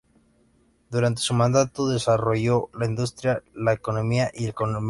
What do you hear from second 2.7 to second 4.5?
la industria, la economía y